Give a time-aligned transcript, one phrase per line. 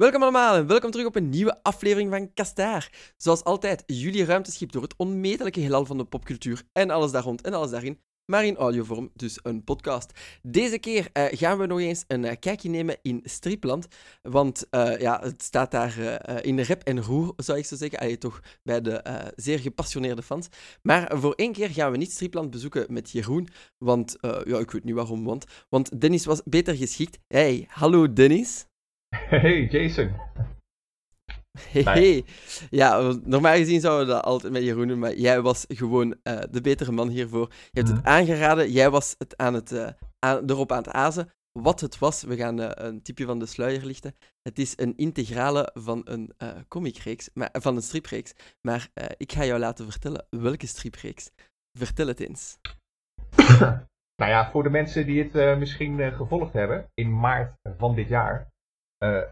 [0.00, 3.12] Welkom allemaal en welkom terug op een nieuwe aflevering van Kastaar.
[3.16, 7.42] Zoals altijd, jullie ruimteschip door het onmetelijke heelal van de popcultuur en alles daar rond
[7.42, 10.12] en alles daarin, maar in audiovorm, dus een podcast.
[10.42, 13.86] Deze keer eh, gaan we nog eens een uh, kijkje nemen in Stripland,
[14.22, 15.98] want uh, ja, het staat daar
[16.44, 19.02] in de rep en roer, zou ik zo zeggen, Allee, toch bij de
[19.36, 20.48] zeer gepassioneerde fans.
[20.82, 23.48] Maar voor één keer gaan we niet Stripland bezoeken met Jeroen,
[23.78, 27.18] want ja, ik weet niet waarom, want, want Dennis was beter geschikt.
[27.26, 28.68] Hey, hallo Dennis.
[29.30, 30.10] Hey Jason.
[31.58, 32.24] Hey, hey.
[32.70, 36.40] Ja, normaal gezien zouden we dat altijd met Jeroen doen, maar jij was gewoon uh,
[36.50, 37.48] de betere man hiervoor.
[37.70, 41.30] Je hebt het aangeraden, jij was het aan het, uh, aan, erop aan het azen.
[41.52, 44.14] Wat het was, we gaan uh, een tipje van de sluier lichten.
[44.42, 46.34] Het is een integrale van een
[46.68, 48.32] comicreeks, maar, van een stripreeks.
[48.60, 51.30] Maar ik ga jou laten vertellen welke stripreeks.
[51.78, 52.58] Vertel het eens.
[54.20, 58.50] nou ja, voor de mensen die het misschien gevolgd hebben, in maart van dit jaar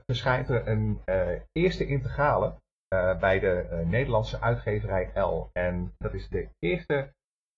[0.06, 2.54] verschijnt er een uh, eerste integrale
[2.94, 5.48] uh, bij de Nederlandse uitgeverij L.
[5.52, 7.12] En dat is de eerste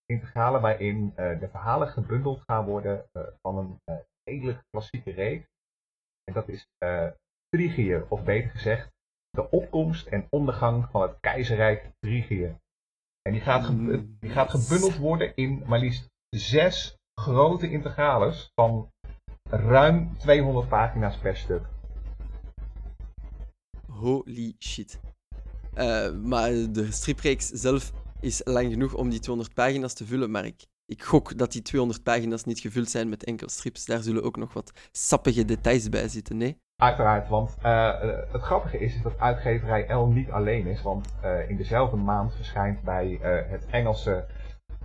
[0.07, 3.05] integrale waarin de verhalen gebundeld gaan worden
[3.43, 5.47] van een redelijk klassieke reeks.
[6.25, 6.67] En dat is
[7.49, 8.91] Trigië, of beter gezegd,
[9.31, 12.57] de opkomst en ondergang van het keizerrijk Trigië.
[13.23, 13.69] En die gaat,
[14.21, 18.91] die gaat gebundeld worden in maar liefst zes grote integrales van
[19.51, 21.67] ruim 200 pagina's per stuk
[24.01, 25.01] holy shit.
[25.75, 30.45] Uh, maar de stripreeks zelf is lang genoeg om die 200 pagina's te vullen, maar
[30.45, 33.85] ik, gok dat die 200 pagina's niet gevuld zijn met enkel strips.
[33.85, 36.59] Daar zullen ook nog wat sappige details bij zitten, nee?
[36.77, 38.01] Uiteraard, want uh,
[38.33, 41.09] het grappige is, dat uitgeverij L niet alleen is, want
[41.49, 44.27] in dezelfde maand verschijnt bij het Engelse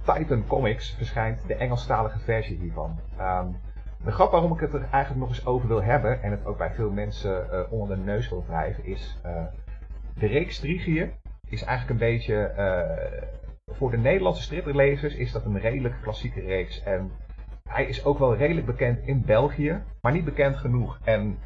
[0.06, 3.00] Titan Comics verschijnt de Engelstalige versie hiervan.
[3.20, 3.56] Um,
[4.06, 6.58] de grap waarom ik het er eigenlijk nog eens over wil hebben, en het ook
[6.58, 9.44] bij veel mensen uh, onder de neus wil wrijven, is uh,
[10.20, 11.12] de reeks Trigië
[11.50, 16.84] is eigenlijk een beetje, uh, voor de Nederlandse striplezers is dat een redelijk klassieke reeks.
[16.84, 17.12] En
[17.70, 21.00] hij is ook wel redelijk bekend in België, maar niet bekend genoeg.
[21.04, 21.38] En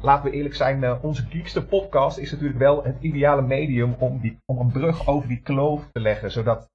[0.00, 4.38] laten we eerlijk zijn, onze Geekste podcast is natuurlijk wel het ideale medium om, die,
[4.44, 6.68] om een brug over die kloof te leggen, zodat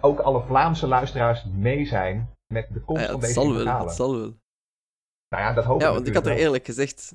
[0.00, 3.94] ook alle Vlaamse luisteraars mee zijn met de komst ja, van deze zal wel, dat
[3.94, 4.32] zal wel.
[5.30, 7.12] Nou ja, dat hoop ik Ja, want ik had er eerlijk gezegd...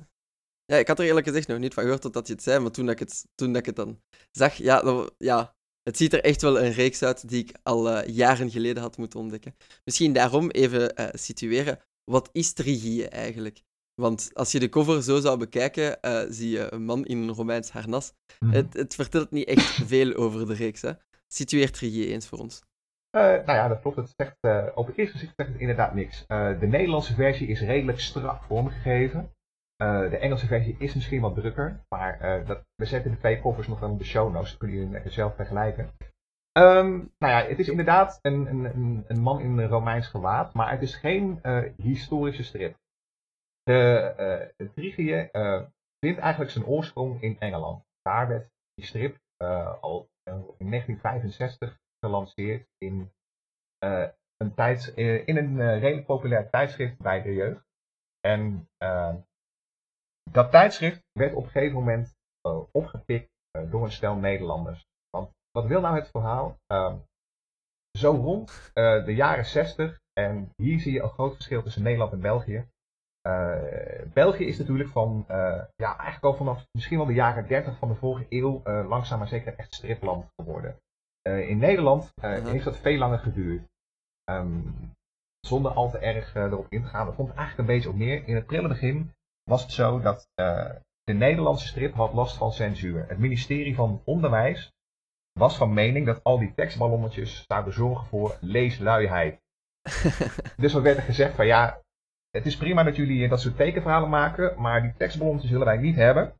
[0.64, 2.70] Ja, ik had er eerlijk gezegd nog niet van gehoord dat je het zei, maar
[2.70, 4.00] toen, ik het, toen ik het dan
[4.30, 7.90] zag, ja, dan, ja, het ziet er echt wel een reeks uit die ik al
[7.90, 9.56] uh, jaren geleden had moeten ontdekken.
[9.84, 11.78] Misschien daarom even uh, situeren.
[12.04, 13.62] Wat is Trigie eigenlijk?
[13.94, 17.34] Want als je de cover zo zou bekijken, uh, zie je een man in een
[17.34, 18.12] Romeins harnas.
[18.12, 18.56] Mm -hmm.
[18.56, 20.82] het, het, vertelt niet echt veel over de reeks.
[20.82, 20.92] Hè?
[21.26, 22.62] Situeer Trigie eens voor ons.
[23.16, 23.96] Uh, nou ja, dat klopt.
[23.96, 26.24] Het zegt, uh, op het eerste gezicht zegt het inderdaad niks.
[26.28, 29.30] Uh, de Nederlandse versie is redelijk strak vormgegeven.
[29.76, 31.84] de Engelse versie is misschien wat drukker.
[31.88, 34.50] Maar dat, we zetten de twee covers nog in de show notes.
[34.50, 35.90] Dan kunnen jullie zelf vergelijken.
[36.58, 40.54] Um, nou ja, het is inderdaad een, een, een man in een Romeins gewaad.
[40.54, 41.40] Maar het is geen
[41.76, 42.76] historische strip.
[43.62, 45.30] De, Trigie
[45.98, 47.84] vindt eigenlijk zijn oorsprong in Engeland.
[48.02, 49.18] Daar werd die strip
[49.80, 50.08] al
[50.58, 53.12] in 1965 gelanceerd in,
[53.84, 57.64] uh, een, tijds, uh, in een uh, redelijk populair tijdschrift bij de jeugd.
[58.20, 58.68] En
[60.30, 62.14] dat tijdschrift werd op een gegeven moment
[62.70, 63.30] opgepikt
[63.70, 64.86] door een stel Nederlanders.
[65.10, 66.56] Want wat wil nou het verhaal?
[66.66, 66.96] Ehm,
[67.98, 72.20] zo rond de jaren 60, en hier zie je een groot verschil tussen Nederland en
[72.20, 72.68] België.
[74.12, 75.24] België is natuurlijk van,
[75.76, 79.28] ja, eigenlijk al vanaf misschien wel de jaren 30 van de vorige eeuw langzaam maar
[79.28, 80.80] zeker echt stripland geworden.
[81.26, 82.50] Uh, in Nederland uh, uh -huh.
[82.50, 83.62] heeft dat veel langer geduurd.
[84.30, 84.74] Um,
[85.40, 87.06] zonder al te erg erop in te gaan.
[87.06, 88.28] Dat komt eigenlijk een beetje op neer.
[88.28, 89.10] In het prille begin
[89.44, 90.28] was het zo dat
[91.02, 93.08] de Nederlandse strip had last van censuur.
[93.08, 94.72] Het ministerie van Onderwijs
[95.32, 99.40] was van mening dat al die tekstballonnetjes zouden zorgen voor leesluiheid.
[100.56, 101.80] dus wat werd er gezegd van ja,
[102.30, 105.96] het is prima dat jullie dat soort tekenverhalen maken, maar die tekstballonnetjes willen wij niet
[105.96, 106.34] hebben.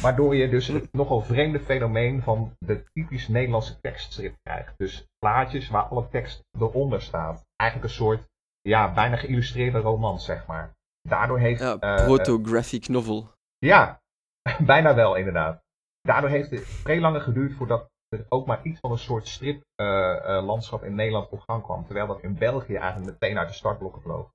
[0.00, 4.74] Waardoor je dus het nogal vreemde fenomeen van de typisch Nederlandse tekststrip krijgt.
[4.76, 7.44] Dus plaatjes waar alle tekst eronder staat.
[7.56, 8.26] Eigenlijk een soort,
[8.60, 10.72] ja, bijna geïllustreerde roman, zeg maar.
[11.08, 11.60] Daardoor heeft...
[11.60, 13.28] Ja, proto-graphic novel.
[13.58, 14.00] Ja,
[14.72, 15.62] bijna wel inderdaad.
[16.00, 20.80] Daardoor heeft het vrij lang geduurd voordat er ook maar iets van een soort striplandschap
[20.80, 21.84] uh, uh, in Nederland op gang kwam.
[21.84, 24.30] Terwijl dat in België eigenlijk meteen uit de startblokken vloog.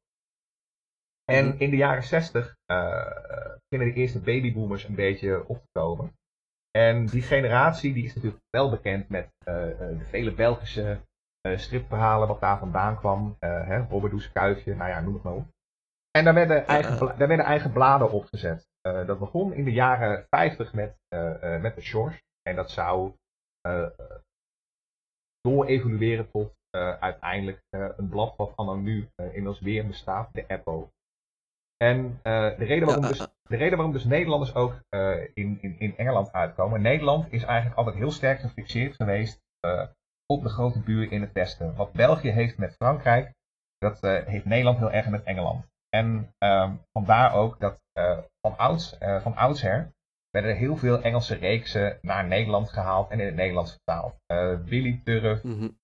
[1.26, 6.14] En in de jaren 60 uh, beginnen de eerste babyboomers een beetje op te komen.
[6.72, 11.00] En die generatie die is natuurlijk wel bekend met uh, de vele Belgische
[11.56, 13.38] stripverhalen wat daar vandaan kwam.
[13.40, 15.48] Uh, Robberdoes Kuifje, nou ja, noem het maar op.
[16.12, 18.68] En daar werden eigen, daar werden eigen bladen opgezet.
[18.82, 20.96] dat begon in de jaren 50 met,
[21.62, 22.22] met de Shores.
[22.42, 23.14] En dat zou
[25.42, 26.54] door evolueren tot
[27.00, 30.88] uiteindelijk een blad wat nu inmiddels weer bestaat, de Apple.
[31.84, 34.74] En de, reden waarom dus, de reden waarom dus Nederlanders ook
[35.34, 36.82] in, in, in Engeland uitkomen.
[36.82, 39.42] Nederland is eigenlijk altijd heel sterk gefixeerd geweest
[40.26, 41.76] op de grote buur in het westen.
[41.76, 43.34] Wat België heeft met Frankrijk,
[43.78, 45.66] dat heeft Nederland heel erg met Engeland.
[45.90, 47.80] En um, vandaar ook dat
[48.42, 49.92] van, ouds, van oudsher
[50.30, 54.16] werden er heel veel Engelse reeksen naar Nederland gehaald en in het Nederlands vertaald.
[54.28, 55.78] Uh, Billy Turf, mm -hmm.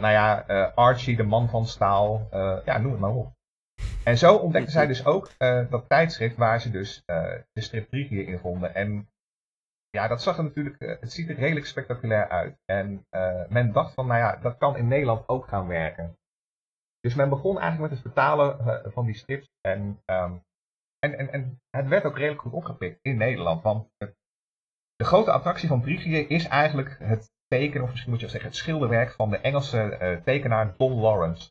[0.00, 0.40] nou ja,
[0.74, 2.28] Archie, de man van staal,
[2.64, 3.38] ja, noem het maar op.
[4.04, 5.30] En zo ontdekten zij dus ook
[5.70, 8.74] dat tijdschrift waar ze dus de strip in vonden.
[8.74, 9.08] En
[9.90, 12.58] ja, dat zag er natuurlijk, het ziet er redelijk spectaculair uit.
[12.64, 13.06] En
[13.48, 16.18] men dacht van, nou ja, dat kan in Nederland ook gaan werken.
[17.00, 19.48] Dus men begon eigenlijk met het vertalen uh, van die strips.
[19.60, 20.44] En, um,
[20.98, 23.62] en, en, en het werd ook redelijk goed opgepikt in Nederland.
[23.62, 23.88] Want
[24.96, 28.50] de grote attractie van Brigier is eigenlijk het tekenen, of misschien moet je wel zeggen,
[28.50, 31.50] het schilderwerk van de Engelse uh, tekenaar Don Lawrence.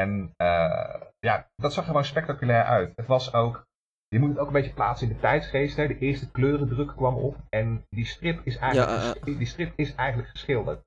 [0.00, 2.92] En uh, ja, dat zag er gewoon spectaculair uit.
[2.96, 3.66] Het was ook,
[4.08, 5.76] je moet het ook een beetje plaatsen in de tijdsgeest.
[5.76, 5.86] Hè.
[5.86, 10.28] De eerste kleurendruk kwam op en die strip is eigenlijk, ja, die strip is eigenlijk
[10.28, 10.82] geschilderd.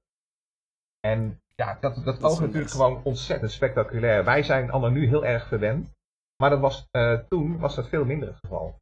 [1.00, 4.24] En ja, dat, dat, dat oogt natuurlijk gewoon ontzettend spectaculair.
[4.24, 5.90] Wij zijn allemaal nu heel erg verwend.
[6.42, 8.80] Maar dat was, uh, toen was dat veel minder het geval.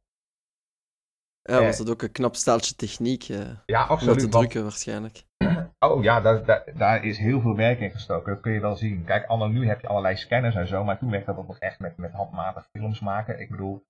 [1.46, 3.28] Ja, was dat ook een knap staaltje techniek?
[3.28, 4.18] Uh, ja, absoluut.
[4.18, 5.24] te drukken waarschijnlijk.
[5.78, 8.32] Oh ja, daar, daar, daar, is heel veel werk in gestoken.
[8.32, 9.04] Dat kun je wel zien.
[9.04, 10.84] Kijk, anno nu heb je allerlei scanners en zo.
[10.84, 13.40] Maar toen werd dat ook nog echt met, met handmatig films maken.
[13.40, 13.84] Ik bedoel,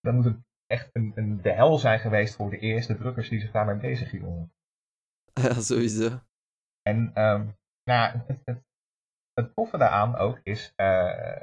[0.00, 3.40] dat moet een, echt een, een, de hel zijn geweest voor de eerste drukkers die
[3.40, 4.52] zich daarmee bezig hielden.
[5.42, 6.20] Ja, sowieso.
[6.82, 8.62] En um, nou, het, het,
[9.32, 11.40] het toffe daaraan ook is, uh,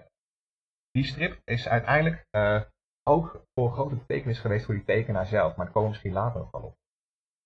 [0.92, 2.62] die strip is uiteindelijk uh,
[3.10, 5.56] ook voor grote betekenis geweest voor die tekenaar zelf.
[5.56, 6.78] Maar daar komen we misschien later nog wel op.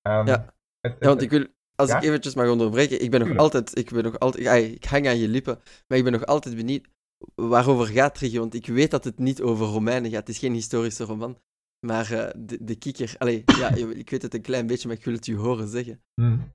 [0.08, 0.54] Um, ja.
[0.80, 3.92] Het, ja, want ik wil, als ik eventjes mag onderbreken, ik ben nog altijd, ik
[3.92, 6.88] ben nog altijd, ja, ik hang aan je lippen, maar ik ben nog altijd benieuwd
[7.36, 10.54] waarover gaat Trigger, want ik weet dat het niet over Romeinen gaat, het is geen
[10.54, 11.40] historische roman,
[11.86, 15.06] maar uh, de, de kikker, allee, ja, ik weet het een klein beetje, maar ik
[15.06, 16.02] wil het u horen zeggen.
[16.14, 16.54] Hmm.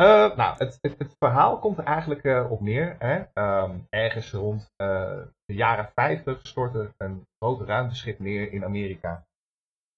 [0.00, 2.96] Uh, nou, het, het, het, verhaal komt er eigenlijk uh, op neer.
[2.98, 3.24] Hè?
[3.62, 9.26] Um, ergens rond uh, de jaren 50 stortte een groot ruimteschip neer in Amerika.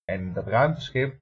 [0.04, 1.18] En dat ruimteschip,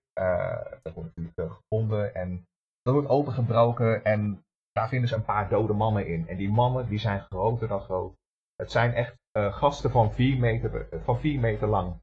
[0.82, 2.44] dat wordt natuurlijk gevonden en
[2.82, 6.28] dat wordt opengebroken en daar vinden ze een paar dode mannen in.
[6.28, 8.14] En die mannen die zijn groter dan groot.
[8.56, 12.00] Het zijn echt gasten van 4 meter, van 4 meter lang.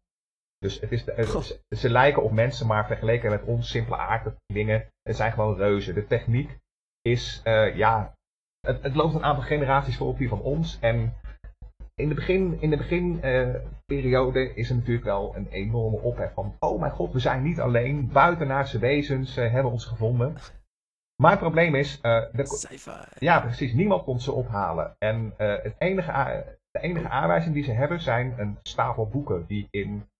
[0.64, 5.16] Dus het is, het ze lijken op mensen, maar vergeleken met ons simpele aardige het
[5.16, 5.94] zijn gewoon reuzen.
[5.94, 6.58] De techniek
[7.02, 8.16] is, uh, ja,
[8.60, 10.78] het, het, loopt een aantal generaties voor op die van ons.
[10.80, 11.14] En
[11.96, 16.56] in de, begin, in de beginperiode uh, is er natuurlijk wel een enorme ophef van,
[16.60, 20.36] oh mijn god, we zijn niet alleen, buitenaardse wezens uh, hebben ons gevonden.
[21.22, 24.96] Maar het probleem is, de, ja precies, niemand komt ze ophalen.
[24.98, 30.12] En het enige, de enige aanwijzing die ze hebben zijn een stapel boeken die in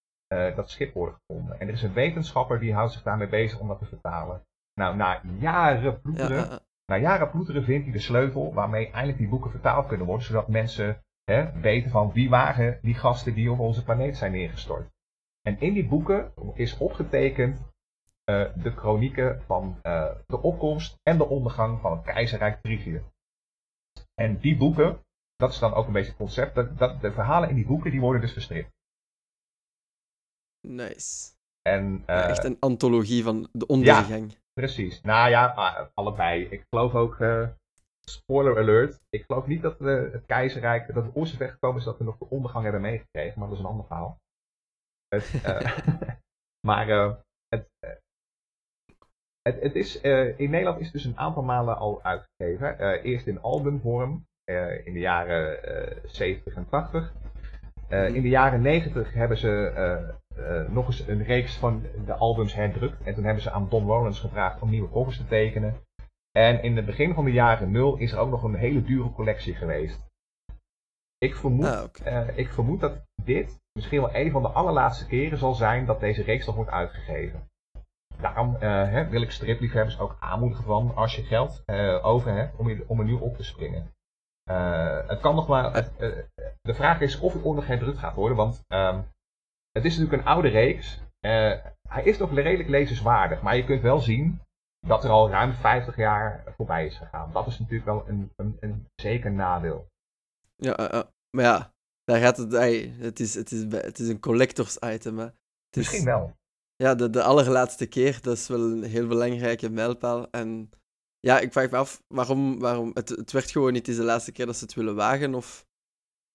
[0.56, 1.60] dat schip worden gevonden.
[1.60, 4.46] En er is een wetenschapper die houdt zich daarmee bezig om dat te vertalen.
[4.74, 9.52] Nou, na jaren ploeteren, na jaren ploeteren vindt hij de sleutel waarmee eindelijk die boeken
[9.52, 13.84] vertaald kunnen worden, zodat mensen hè, weten van wie waren die gasten die op onze
[13.84, 14.92] planeet zijn neergestort.
[15.42, 19.78] En in die boeken is opgetekend uh, de chronieken van
[20.28, 23.04] de opkomst en de ondergang van het keizerrijk Trigië.
[24.16, 25.06] En die boeken,
[25.36, 27.92] dat is dan ook een beetje het concept, dat, dat, de verhalen in die boeken
[27.92, 28.72] die worden dus verstript.
[30.68, 31.32] Nice.
[31.62, 34.32] En, uh, ja, echt een antologie van de ondergang.
[34.32, 35.02] Ja, Precies.
[35.02, 35.46] Nou ja,
[35.94, 36.44] allebei.
[36.44, 37.48] Ik geloof ook, uh,
[38.06, 41.98] spoiler alert, ik geloof niet dat uh, het keizerrijk, dat het Oerse gekomen is dat
[41.98, 44.18] we nog de ondergang hebben meegekregen, maar dat is een ander verhaal.
[45.08, 45.78] Het, uh,
[46.68, 46.88] maar
[47.48, 47.68] het,
[49.42, 50.02] het, het, is,
[50.38, 53.02] in Nederland is het dus een aantal malen al uitgegeven.
[53.02, 54.26] eerst in albumvorm,
[54.84, 55.60] in de jaren
[56.10, 57.14] 70 en 80.
[57.94, 59.72] In de jaren 90 hebben ze
[60.38, 63.04] uh, nog eens een reeks van de albums herdrukt.
[63.04, 65.76] En toen hebben ze aan Don Rollins gevraagd om nieuwe covers te tekenen.
[66.32, 69.12] En in het begin van de jaren nul is er ook nog een hele dure
[69.12, 70.12] collectie geweest.
[71.18, 75.38] Ik vermoed, ah, uh, ik vermoed dat dit misschien wel een van de allerlaatste keren
[75.38, 77.50] zal zijn dat deze reeks nog wordt uitgegeven.
[78.22, 78.60] Daarom uh,
[78.90, 81.64] hè, wil ik stripliefhebbers ook aanmoedigen van als je geld
[82.02, 83.92] over hebt om, je, om er nu op te springen.
[85.08, 85.90] Het kan nog maar.
[86.62, 89.06] de vraag is of het onder herdrukt gaat worden, want um,
[89.72, 91.00] het is natuurlijk een oude reeks.
[91.90, 94.42] Hij is nog redelijk lezenswaardig, maar je kunt wel zien
[94.88, 97.32] dat er al ruim 50 jaar voorbij is gegaan.
[97.32, 99.88] Dat is natuurlijk wel een, een, een zeker nadeel.
[100.56, 101.74] Ja, maar ja,
[102.04, 105.18] daar gaat het, hey, het, is, het, is, het is een collectors item.
[105.18, 105.28] Hè.
[105.78, 106.34] Misschien wel.
[106.76, 110.30] Ja, de, de allerlaatste keer, dat is wel een heel belangrijke mijlpaal.
[110.32, 110.70] En
[111.28, 114.32] ja, ik vraag me af, waarom, waarom het, het werd gewoon niet eens de laatste
[114.32, 115.66] keer dat ze het willen wagen, of,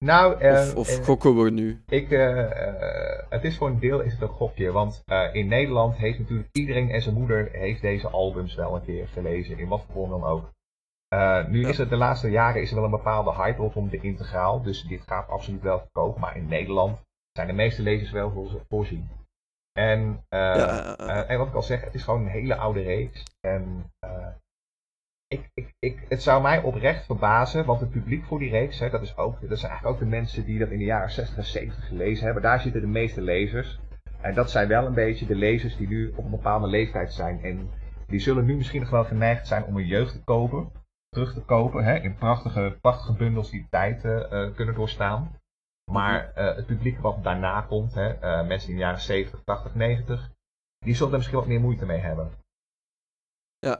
[0.04, 1.82] Nou, eh, of, of eh, gokken we nu?
[1.86, 5.48] Ik, eh, eh, het is voor een deel is het een gokje, want eh, in
[5.48, 9.68] Nederland heeft natuurlijk iedereen en zijn moeder heeft deze albums wel een keer gelezen, in
[9.68, 10.50] wat voor vorm dan ook.
[11.08, 11.68] Eh, nu Ja.
[11.68, 14.82] is het de laatste jaren is er wel een bepaalde hype rondom de integraal, dus
[14.82, 17.00] dit gaat absoluut wel verkopen, maar in Nederland
[17.32, 19.08] zijn de meeste lezers wel voor, voorzien.
[19.72, 21.18] En, eh, Ja, eh, eh.
[21.18, 23.22] eh, en wat ik al zeg, het is gewoon een hele oude reeks.
[23.40, 24.26] En eh,
[25.28, 29.02] ik, ik, het zou mij oprecht verbazen, want het publiek voor die reeks, hè, dat,
[29.02, 31.44] is ook, dat zijn eigenlijk ook de mensen die dat in de jaren 60 en
[31.44, 32.42] 70 gelezen hebben.
[32.42, 33.78] Daar zitten de meeste lezers.
[34.20, 37.42] En dat zijn wel een beetje de lezers die nu op een bepaalde leeftijd zijn.
[37.42, 37.70] En
[38.06, 40.72] die zullen nu misschien nog wel geneigd zijn om een jeugd te kopen,
[41.08, 45.36] terug te kopen, hè, in prachtige, prachtige bundels die tijd eh, eh, kunnen doorstaan.
[45.90, 50.30] Maar eh, het publiek wat daarna komt, hè, mensen in de jaren 70, 80, 90,
[50.78, 52.30] die zullen misschien wat meer moeite mee hebben.
[53.58, 53.76] Ja.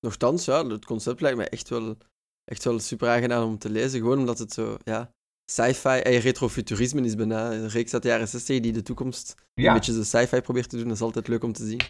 [0.00, 1.96] Nochtans, ja, het concept lijkt mij echt wel,
[2.44, 4.00] echt wel super aangenaam om te lezen.
[4.00, 5.10] Gewoon omdat het zo, ja,
[5.50, 9.68] sci-fi en retrofuturisme is bijna een reeks uit de jaren 60 die de toekomst Ja.
[9.68, 10.86] een beetje zo sci-fi probeert te doen.
[10.86, 11.80] Dat is altijd leuk om te zien.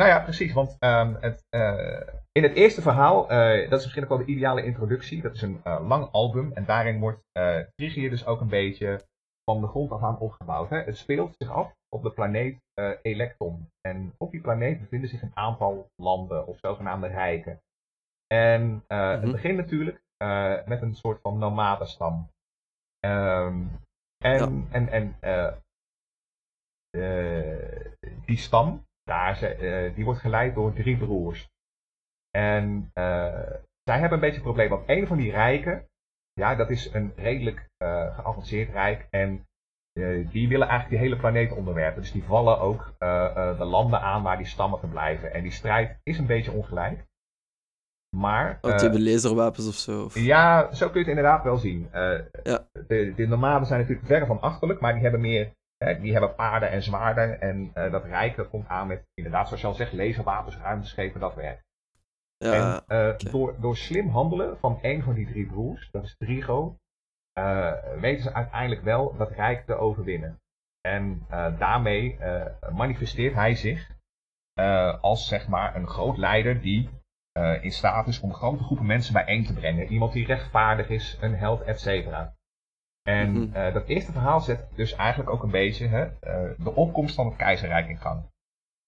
[0.00, 0.52] Nou ja, precies.
[0.52, 2.00] Want ehm, het, eh,
[2.32, 5.22] in het eerste verhaal, eh, dat is misschien ook wel de ideale introductie.
[5.22, 6.52] Dat is een eh, lang album.
[6.52, 9.04] En daarin wordt uh, Trigië dus ook een beetje
[9.50, 10.70] van de grond af aan opgebouwd.
[10.70, 10.76] Hè?
[10.82, 12.58] Het speelt zich af op de planeet
[13.02, 13.70] Electron.
[13.80, 17.60] En op die planeet bevinden zich een aantal landen of zogenaamde rijken.
[18.26, 19.20] En eh, Mhm.
[19.22, 22.28] het begint natuurlijk eh, met een soort van nomadenstam.
[23.00, 23.66] Ehm
[24.24, 25.16] en en, en
[28.26, 31.48] die stam, daar, ze- die wordt geleid door drie broers.
[32.30, 32.90] En
[33.82, 35.88] zij hebben een beetje een probleem, want een van die rijken,
[36.40, 39.06] ja, dat is een redelijk eh, geavanceerd rijk.
[39.10, 39.46] En
[39.92, 42.02] eh, die willen eigenlijk die hele planeet onderwerpen.
[42.02, 45.32] Dus die vallen ook eh, de landen aan waar die stammen verblijven.
[45.32, 47.04] En die strijd is een beetje ongelijk.
[48.16, 48.58] Maar.
[48.60, 50.04] Want die hebben laserwapens of zo.
[50.04, 50.14] Of...
[50.14, 51.88] ja, zo kun je het inderdaad wel zien.
[52.42, 52.68] Ja.
[52.86, 55.52] de, de nomaden zijn natuurlijk verre van achterlijk, maar die hebben meer.
[55.76, 57.40] hè, die hebben paarden en zwaarden.
[57.40, 61.65] En dat rijke komt aan met, inderdaad, zoals je al zegt, laserwapens, ruimteschepen, dat werkt.
[62.38, 66.16] Ja, en eh, door, door slim handelen van een van die drie broers, dat is
[66.16, 66.76] Trigo,
[67.32, 70.40] eh, weten ze uiteindelijk wel dat rijk te overwinnen.
[70.80, 72.18] En eh, daarmee
[72.72, 73.94] manifesteert hij zich
[75.00, 76.90] als zeg maar een groot leider die
[77.60, 79.86] in staat is om grote groepen mensen bijeen te brengen.
[79.86, 82.34] Iemand die rechtvaardig is, een held, et cetera.
[83.02, 83.72] En Mhm.
[83.72, 86.08] dat eerste verhaal zet dus eigenlijk ook een beetje hè,
[86.56, 88.24] de opkomst van het keizerrijk in gang.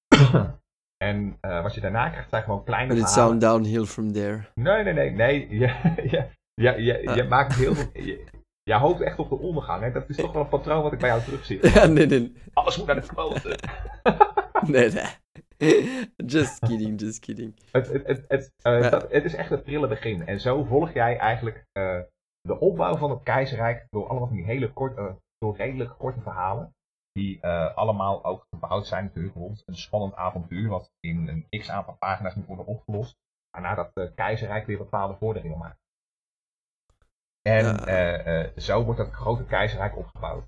[1.05, 3.29] en eh, wat je daarna krijgt zijn gewoon kleine But it verhalen.
[3.41, 4.41] sound downhill from there.
[4.55, 5.49] Nee, nee, nee, nee.
[5.59, 6.25] Je, je,
[6.55, 7.29] je, je, je Ah.
[7.29, 7.91] maakt heel veel.
[7.93, 8.25] Je,
[8.63, 9.83] je hoopt echt op de ondergang.
[9.83, 9.93] Hè?
[9.93, 11.69] Dat is toch wel een patroon wat ik bij jou terugzie.
[11.75, 12.33] Ja, nee, nee.
[12.53, 13.57] Alles moet naar de kloten.
[14.67, 16.09] Nee, nee.
[16.17, 17.55] Just kidding, just kidding.
[17.73, 18.89] het, het, het, het, eh, Ja.
[18.91, 20.27] dat, het is echt het prille begin.
[20.27, 21.99] En zo volg jij eigenlijk eh,
[22.41, 26.73] de opbouw van het keizerrijk door allemaal van die hele korte, door redelijk korte verhalen.
[27.19, 30.69] Die eh, allemaal ook gebouwd zijn natuurlijk rond een spannend avontuur.
[30.69, 33.17] Wat in een x aantal pagina's moet worden opgelost.
[33.51, 35.79] Waarna dat eh, keizerrijk weer bepaalde vorderingen maakt.
[37.43, 37.87] En Ja.
[37.87, 40.47] eh, eh, zo wordt dat grote keizerrijk opgebouwd.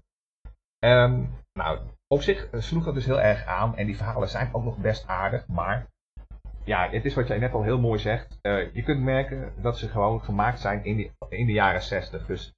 [0.78, 3.76] Ehm, nou, op zich sloeg dat dus heel erg aan.
[3.76, 5.46] En die verhalen zijn ook nog best aardig.
[5.46, 5.86] Maar
[6.64, 8.38] ja, het is wat jij net al heel mooi zegt.
[8.72, 12.26] Je kunt merken dat ze gewoon gemaakt zijn in, die, in de jaren 60.
[12.26, 12.52] Dus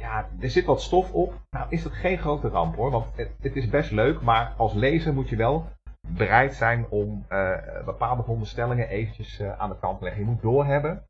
[0.00, 1.34] ja, er zit wat stof op.
[1.50, 2.90] Nou, is dat geen grote ramp hoor.
[2.90, 4.20] Want het, het is best leuk.
[4.20, 5.68] Maar als lezer moet je wel
[6.08, 10.22] bereid zijn om eh, bepaalde veronderstellingen eventjes eh, aan de kant te leggen.
[10.22, 11.04] Je moet doorhebben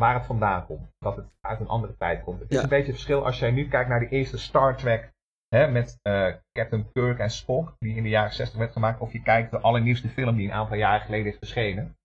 [0.00, 0.88] waar het vandaan komt.
[0.98, 2.40] Dat het uit een andere tijd komt.
[2.40, 5.12] Het is een beetje het verschil als jij nu kijkt naar de eerste Star Trek.
[5.48, 9.00] Hè, met eh, Captain Kirk en Spock, die in de jaren 60 werd gemaakt.
[9.00, 11.96] Of je kijkt de allernieuwste film die een aantal jaren geleden is verschenen.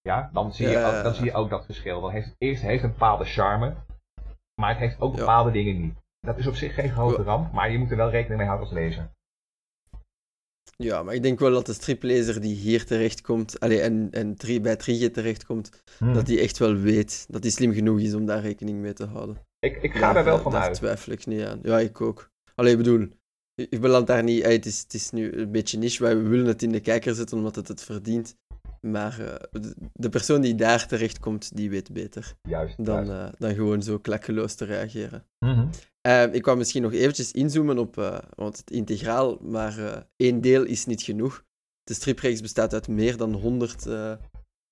[0.00, 2.00] Ja, dan zie, je, ook, dan zie je ook dat verschil.
[2.00, 3.74] Dan heeft het eerst heeft een bepaalde charme.
[4.58, 5.18] Maar het heeft ook Ja.
[5.18, 5.94] bepaalde dingen niet.
[6.20, 8.68] Dat is op zich geen grote ramp, maar je moet er wel rekening mee houden
[8.68, 9.10] als lezer.
[10.76, 14.76] Ja, maar ik denk wel dat de striplezer die hier terechtkomt, allee, en, en bij
[14.76, 16.12] Trigge terechtkomt, Hmm.
[16.14, 19.06] dat die echt wel weet, dat hij slim genoeg is om daar rekening mee te
[19.06, 19.36] houden.
[19.58, 20.74] Ik, ik ga Daar, er wel eh, van daar uit.
[20.74, 21.58] twijfel ik niet aan.
[21.62, 22.30] Ja, ik ook.
[22.54, 23.08] Allee, ik bedoel,
[23.54, 24.54] ik beland daar niet uit.
[24.54, 27.36] Het is, het is nu een beetje niche, wij willen het in de kijker zetten
[27.36, 28.36] omdat het het verdient.
[28.80, 32.84] Maar eh, de, persoon die daar terechtkomt, die weet beter Juist.
[32.84, 33.10] dan, juist.
[33.34, 35.24] eh, dan gewoon zo klakkeloos te reageren.
[35.38, 35.66] Mhm.
[36.00, 37.94] Eh, ik wou misschien nog eventjes inzoomen op,
[38.36, 41.44] want het integraal, maar één deel is niet genoeg.
[41.84, 43.86] De stripreeks bestaat uit meer dan 100,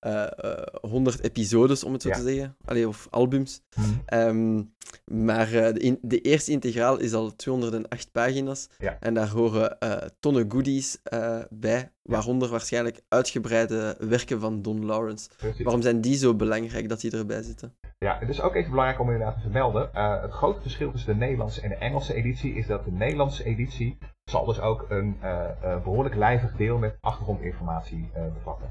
[0.06, 2.14] eh, eh, eh, 100 episodes, om het zo Ja.
[2.14, 2.56] te zeggen.
[2.64, 3.62] Allee, of albums.
[3.76, 3.88] Mhm.
[4.06, 4.62] Ehm,
[5.04, 8.68] Maar uh, de, in, de, eerste integraal is al 208 pagina's.
[8.78, 8.96] Ja.
[9.00, 15.28] En daar horen uh, tonnen goodies uh, bij, waaronder waarschijnlijk uitgebreide werken van Don Lawrence.
[15.36, 15.64] Precies.
[15.64, 17.76] Waarom zijn die zo belangrijk dat die erbij zitten?
[17.98, 19.90] Ja, het is ook even belangrijk om inderdaad te vermelden.
[20.22, 23.98] het grote verschil tussen de Nederlandse en de Engelse editie is dat de Nederlandse editie
[24.24, 25.16] zal dus ook een
[25.84, 28.68] behoorlijk lijvig deel met achtergrondinformatie bevatten.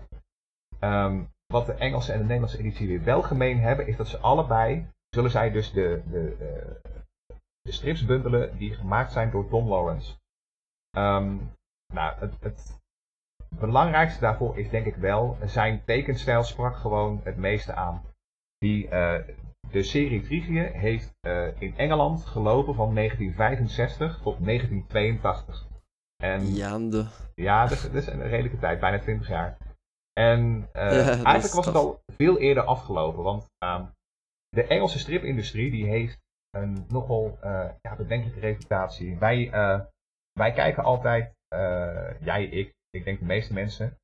[0.85, 4.17] Um, wat de Engelse en de Nederlandse editie weer wel gemeen hebben, is dat ze
[4.17, 9.67] allebei, zullen zij dus de, de, uh, de strips bundelen die gemaakt zijn door Don
[9.67, 10.13] Lawrence.
[10.97, 11.51] Um,
[11.93, 12.83] nou, het, het,
[13.49, 18.03] belangrijkste daarvoor is denk ik wel, zijn tekenstijl sprak gewoon het meeste aan.
[18.57, 19.19] Die, uh,
[19.71, 25.67] de serie Trigie heeft uh, in Engeland gelopen van 1965 tot 1982.
[26.23, 27.05] En, Jaande.
[27.35, 29.57] Ja, dat is, dat is een redelijke tijd, bijna 20 jaar.
[30.19, 33.85] En uh, ja, eigenlijk was het al veel eerder afgelopen, want uh,
[34.49, 36.19] de Engelse stripindustrie die heeft
[36.49, 39.17] een nogal uh, ja, bedenkelijke reputatie.
[39.17, 39.79] Wij, uh,
[40.31, 41.33] wij kijken altijd,
[42.19, 43.97] jij, ik, ik denk de meeste mensen,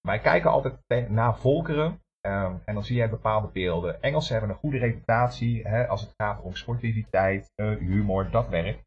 [0.00, 4.02] wij kijken altijd naar volkeren um, en dan zie je bepaalde beelden.
[4.02, 8.82] Engelsen hebben een goede reputatie hè, als het gaat om sportiviteit, humor, dat werk.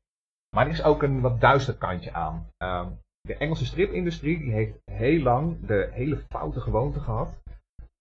[0.56, 2.48] Maar er is ook een wat duister kantje aan.
[2.58, 7.40] Um, de Engelse stripindustrie die heeft heel lang de hele foute gewoonte gehad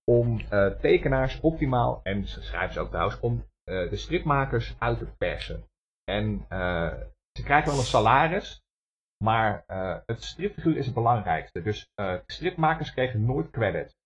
[0.05, 4.99] om uh, tekenaars optimaal, en ze schrijven ze ook trouwens, om uh, de stripmakers uit
[4.99, 5.65] te persen.
[6.05, 6.93] En uh,
[7.33, 8.63] ze krijgen wel een salaris,
[9.25, 9.65] maar
[10.07, 11.63] het stripfiguur is het belangrijkste.
[11.63, 11.91] Dus
[12.27, 13.97] stripmakers kregen nooit credit.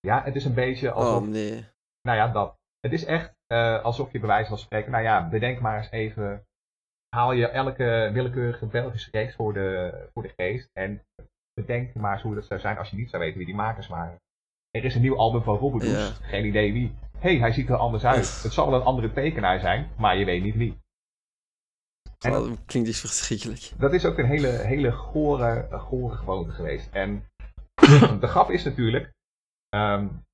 [0.00, 1.22] Ja, het is een beetje alsof...
[1.22, 1.66] Oh nee.
[2.02, 2.58] Nou ja, dat.
[2.80, 3.34] Het is echt
[3.82, 6.46] alsof je bij wijze van spreken, nou ja, bedenk maar eens even
[7.16, 10.68] haal je elke willekeurige Belgische reeks voor de, voor de geest.
[10.72, 11.02] En
[11.54, 13.88] bedenk maar eens hoe dat zou zijn als je niet zou weten wie die makers
[13.88, 14.20] waren.
[14.70, 16.10] Er is een nieuw album van Robert ja.
[16.10, 16.94] geen idee wie.
[17.18, 18.42] Hé, hey, hij ziet er anders uit.
[18.42, 20.78] Het zal wel een andere tekenaar zijn, maar je weet niet wie.
[22.18, 23.72] En dat klinkt dus verschrikkelijk.
[23.78, 26.90] Dat is ook een hele, hele gore, gore gewoonte geweest.
[26.90, 27.26] En
[28.20, 29.12] de grap is natuurlijk,
[29.74, 30.24] um,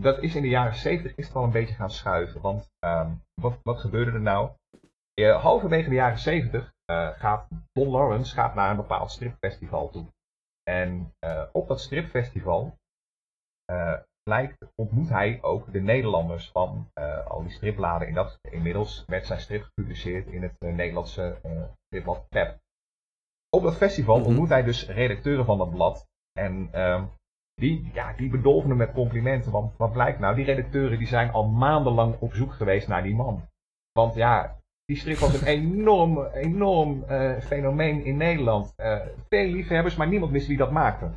[0.00, 2.40] dat is in de jaren 70 is het al een beetje gaan schuiven.
[2.40, 4.50] Want um, wat, wat gebeurde er nou?
[5.30, 10.06] Halverwege de jaren 70 uh, gaat Don Lawrence gaat naar een bepaald stripfestival toe.
[10.62, 12.74] En uh, op dat stripfestival
[14.28, 16.90] lijkt, ontmoet hij ook de Nederlanders van
[17.28, 18.08] al die stripbladen.
[18.08, 21.36] In dat, inmiddels werd zijn strip gepubliceerd in het Nederlandse
[21.86, 22.58] stripblad Pep.
[23.56, 24.30] Op dat festival mm -hmm.
[24.30, 26.06] ontmoet hij dus redacteuren van dat blad.
[26.32, 27.04] En ehm,
[27.54, 29.52] die, ja, die bedolven hem met complimenten.
[29.52, 30.34] Want wat blijkt nou?
[30.34, 33.48] Die redacteuren die zijn al maandenlang op zoek geweest naar die man.
[33.92, 38.72] Want ja, die strip was een enorm, enorm uh, fenomeen in Nederland.
[38.76, 38.96] Uh,
[39.28, 41.10] veel liefhebbers, maar niemand wist wie dat maakte.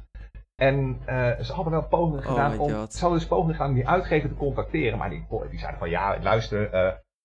[0.55, 2.69] En uh, ze hadden wel pogingen gedaan oh om.
[2.69, 4.97] Ze hadden dus pogingen gedaan om die uitgever te contacteren.
[4.97, 6.69] Maar die, die zeiden van ja, luister,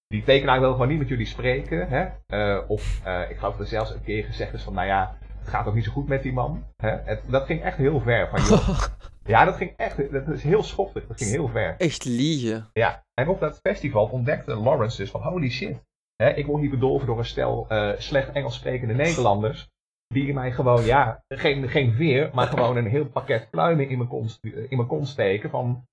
[0.07, 1.89] die tekenaar wil gewoon niet met jullie spreken.
[1.89, 2.57] Hè?
[2.57, 5.67] of ik geloof dat er zelfs een keer gezegd is van nou ja, het gaat
[5.67, 6.65] ook niet zo goed met die man.
[6.77, 6.91] Hè?
[6.91, 8.79] Het, dat ging echt heel ver van joh.
[9.25, 11.75] Ja, dat ging echt, dat is heel schoffig, dat ging heel ver.
[11.79, 12.69] Echt liegen.
[12.73, 15.77] Ja, en op dat festival ontdekte Lawrence dus van holy shit,
[16.21, 19.69] Hè, ik word niet bedolven door een stel uh, slecht Engels sprekende Nederlanders.
[20.07, 24.09] Die mij gewoon, ja, geen, geen veer, maar gewoon een heel pakket pluimen in mijn
[24.09, 25.51] kont, in mijn kont steken.
[25.51, 25.85] Van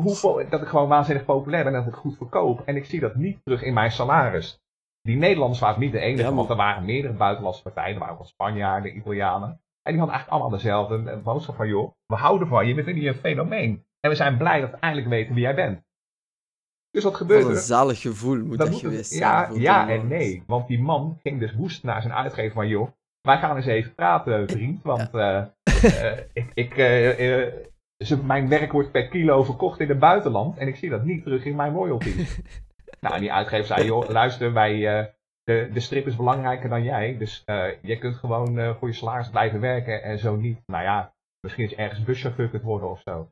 [0.00, 2.60] hoe, dat ik gewoon waanzinnig populair ben en dat ik goed verkoop.
[2.60, 4.60] En ik zie dat niet terug in mijn salaris.
[5.00, 7.94] Die Nederlanders waren niet de enige, ja, want er waren meerdere buitenlandse partijen.
[7.94, 9.48] Er waren ook Spanjaarden, Italianen.
[9.82, 13.02] En die hadden eigenlijk allemaal dezelfde boodschap van, joh, we houden van je, we vinden
[13.02, 13.84] je een fenomeen.
[14.00, 15.86] En we zijn blij dat we eindelijk weten wie jij bent.
[16.98, 19.20] Dus wat gebeurde Wat een zalig gevoel moet dat, dat geweest zijn.
[19.20, 20.42] Ja, ja en nee.
[20.46, 22.68] Want die man ging dus woest naar zijn uitgever van...
[22.68, 22.88] joh,
[23.20, 24.82] wij gaan eens even praten, vriend.
[24.82, 25.44] Want uh,
[25.84, 30.56] uh, ik, ik, uh, mijn werk wordt per kilo verkocht in het buitenland...
[30.56, 32.40] en ik zie dat niet terug in mijn royalties.
[33.00, 33.84] nou, en die uitgever zei...
[33.84, 34.78] joh, luister, wij,
[35.42, 37.16] de, de strip is belangrijker dan jij.
[37.18, 37.42] Dus
[37.82, 40.58] jij kunt gewoon voor je salaris blijven werken en zo niet.
[40.66, 43.28] Nou ja, misschien is ergens buschauffeur kunt worden of zo.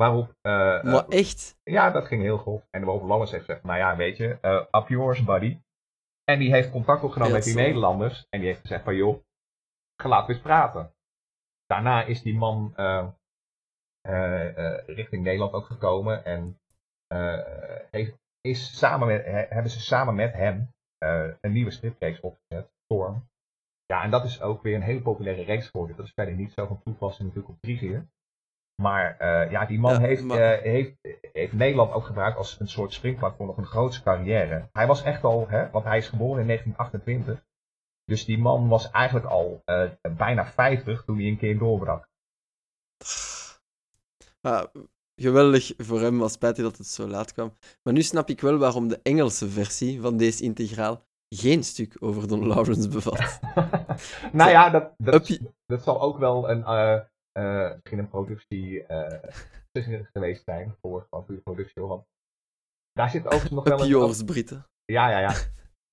[0.00, 0.28] Waarop...
[0.42, 1.58] Uh, maar echt?
[1.62, 2.66] Ja, dat ging heel grof.
[2.70, 5.60] En waarop Lawrence heeft gezegd, nou ja, weet je, uh, up yours, buddy.
[6.24, 7.58] En die heeft contact opgenomen met die zo.
[7.58, 8.26] Nederlanders.
[8.28, 9.22] En die heeft gezegd van, joh,
[10.02, 10.94] ga laten we eens praten.
[11.66, 12.74] Daarna is die man
[14.86, 16.24] richting Nederland ook gekomen.
[16.24, 16.60] En
[17.90, 20.74] heeft, is samen met, hebben ze samen met hem
[21.40, 23.28] een nieuwe stripreeks opgezet, Storm.
[23.86, 25.96] Ja, en dat is ook weer een hele populaire reeks geworden.
[25.96, 28.06] Dat is verder niet zo van toepassing natuurlijk op Trigier.
[28.82, 30.56] Maar uh, ja, die man ja, heeft, maar...
[30.56, 30.94] uh, heeft,
[31.32, 34.68] heeft Nederland ook gebruikt als een soort springplank voor nog een grootste carrière.
[34.72, 37.44] Hij was echt al, hè, want hij is geboren in 1928.
[38.04, 42.08] Dus die man was eigenlijk al uh, bijna 50 toen hij een keer doorbrak.
[45.20, 46.18] Geweldig voor hem.
[46.18, 47.56] Was spijtig dat het zo laat kwam.
[47.82, 52.28] Maar nu snap ik wel waarom de Engelse versie van deze integraal geen stuk over
[52.28, 53.40] Don Lawrence bevat.
[54.32, 56.64] nou ja, dat, dat, dat zal ook wel een,
[57.36, 59.30] eh, misschien een productie eh,
[60.12, 61.82] geweest zijn voor van de productie.
[61.82, 62.04] Want
[62.92, 64.10] daar zit overigens nog wel een...
[64.10, 64.66] Uppie Britten.
[64.84, 65.32] Ja, ja, ja.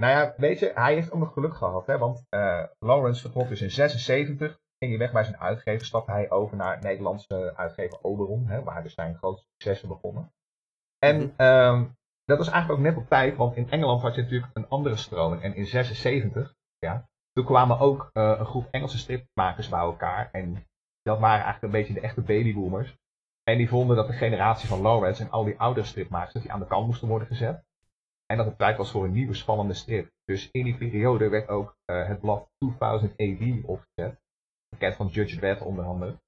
[0.03, 1.87] nou ja, weet je, hij heeft ook nog geluk gehad.
[1.87, 4.59] Hè, want eh, Lawrence vertrok dus in 76.
[4.77, 5.85] Ging hij weg bij zijn uitgever.
[5.85, 8.47] Stapte hij over naar Nederlandse uitgever Oberon.
[8.47, 10.33] Hè, waar dus zijn grootste successen begonnen.
[10.99, 11.29] En Mhm.
[11.35, 11.85] ehm,
[12.25, 13.35] dat was eigenlijk ook net op tijd.
[13.35, 15.41] Want in Engeland had je natuurlijk een andere stroming.
[15.41, 20.29] En in 76, ja, toen kwamen ook een groep Engelse stripmakers bij elkaar.
[20.31, 20.65] En
[21.03, 22.95] dat waren eigenlijk een beetje de echte babyboomers.
[23.43, 26.51] En die vonden dat de generatie van Lawrence en al die oudere stripmakers dat die
[26.51, 27.63] aan de kant moesten worden gezet.
[28.25, 30.11] En dat het tijd was voor een nieuwe spannende strip.
[30.25, 34.21] Dus in die periode werd ook eh, het blad 2000 AD opgezet.
[34.69, 36.21] Bekend van Judge Dredd onder andere.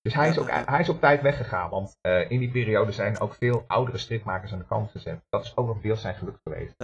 [0.00, 1.70] Dus hij is, ook, hij is op tijd weggegaan.
[1.70, 5.24] Want eh, in die periode zijn ook veel oudere stripmakers aan de kant gezet.
[5.28, 6.74] Dat is ook nog deels zijn geluk geweest.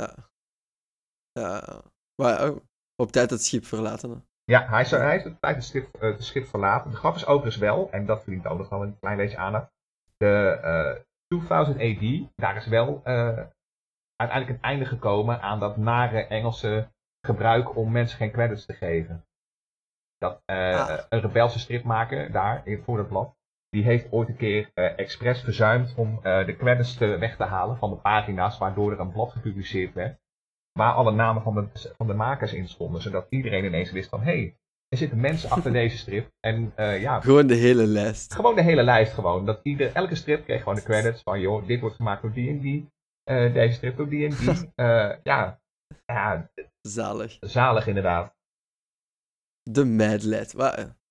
[1.33, 1.83] Ja.
[2.15, 2.57] Maar oh,
[2.97, 4.30] op tijd het schip verlaten.
[4.51, 6.91] Ja, hij, is, hij heeft op tijd het schip, eh, het verlaten.
[6.91, 9.71] De grap is overigens wel, en dat verdient ook nog wel een klein beetje aandacht.
[10.17, 13.39] De eh 2000 AD, daar is wel eh,
[14.17, 16.89] uiteindelijk een einde gekomen aan dat nare Engelse
[17.27, 19.25] gebruik om mensen geen credits te geven.
[20.19, 21.05] Dat eh, Ah.
[21.09, 23.37] een rebelse stripmaker daar in, voor het blad,
[23.69, 27.45] die heeft ooit een keer eh, expres verzuimd om eh, de credits te, weg te
[27.45, 30.19] halen van de pagina's, waardoor er een blad gepubliceerd werd.
[30.73, 34.21] Waar alle namen van de, van de makers in stonden, zodat iedereen ineens wist van
[34.21, 34.57] hé, hey,
[34.89, 36.31] er zitten mensen achter deze strip.
[36.41, 38.35] En eh, ja, Gewoon de hele lijst.
[38.35, 39.47] gewoon de hele lijst gewoon.
[39.47, 42.49] Dat ieder, elke strip kreeg gewoon de credits van joh, dit wordt gemaakt door die
[42.51, 42.89] en die.
[43.25, 44.71] eh, deze strip door die en die.
[44.75, 45.61] Eh, ja,
[46.07, 47.37] ja, Zalig.
[47.41, 48.35] zalig inderdaad.
[49.63, 50.55] De Mad Lad.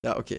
[0.00, 0.36] Ja, oké.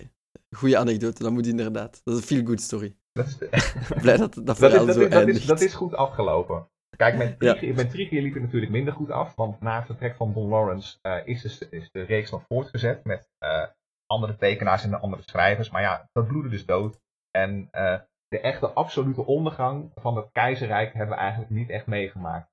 [0.56, 2.02] Goeie anekdote, dat moet inderdaad.
[2.04, 2.96] Dat is een feel-good story.
[3.14, 3.50] Dat is, de-
[4.02, 5.48] Blij dat dat dat, verhaal is, dat, zo is, dat, is, eindigt.
[5.48, 6.68] dat is goed afgelopen.
[7.02, 7.54] Kijk, met Ja.
[7.54, 9.36] Trigier, met liep het natuurlijk minder goed af.
[9.36, 13.04] Want na het vertrek van Don Lawrence eh, is, de, is de reeks nog voortgezet
[13.04, 13.66] met eh,
[14.06, 15.70] andere tekenaars en andere schrijvers.
[15.70, 17.00] Maar ja, dat bloedde dus dood.
[17.32, 22.50] En eh, de echte absolute ondergang van het keizerrijk hebben we eigenlijk niet echt meegemaakt.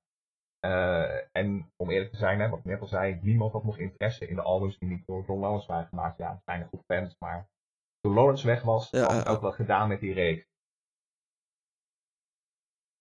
[1.33, 4.29] En om eerlijk te zijn, hè, wat ik net al zei, niemand had nog interesse
[4.29, 6.19] in de albums die niet door Don Lawrence waren gemaakt.
[6.19, 7.49] Ja, er zijn groep fans, maar
[8.01, 9.31] toen Lawrence weg was, Ja, ja.
[9.31, 10.47] ook wel gedaan met die reeks.